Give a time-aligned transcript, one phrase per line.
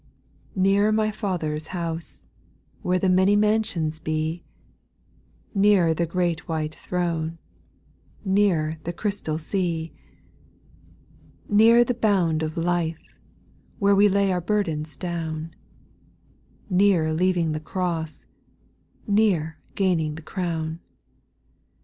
[0.55, 0.61] 2.
[0.61, 2.25] Nearer my Father's house,
[2.81, 4.43] Where the many mansions be;
[5.53, 7.37] Nearer the great white throne;
[8.25, 9.93] Nearer the crystal sea.
[11.47, 11.51] 8.
[11.53, 13.03] Nearer the bound of life,
[13.77, 15.55] Where we lay our burdens down;
[16.67, 18.25] Nearer leaving the cross;
[19.05, 20.79] Nearer gaining the crown.